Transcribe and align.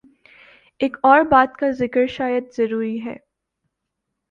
ایک 0.79 0.97
اور 1.03 1.21
بات 1.21 1.57
کا 1.57 1.69
ذکر 1.71 2.07
شاید 2.07 2.51
ضروری 2.57 2.99
ہے۔ 3.05 3.15